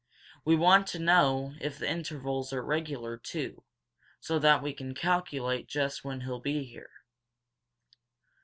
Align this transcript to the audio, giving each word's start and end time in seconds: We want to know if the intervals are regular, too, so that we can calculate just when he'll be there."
We 0.43 0.55
want 0.55 0.87
to 0.87 0.97
know 0.97 1.53
if 1.61 1.77
the 1.77 1.87
intervals 1.87 2.51
are 2.53 2.63
regular, 2.65 3.17
too, 3.17 3.63
so 4.19 4.39
that 4.39 4.63
we 4.63 4.73
can 4.73 4.95
calculate 4.95 5.67
just 5.67 6.03
when 6.03 6.21
he'll 6.21 6.39
be 6.39 6.73
there." 6.73 6.89